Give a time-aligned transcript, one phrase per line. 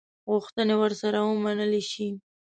[0.29, 2.09] غوښتني ورسره ومنلي شي.